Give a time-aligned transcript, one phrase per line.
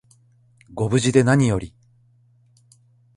[0.73, 1.75] ご無事でなにより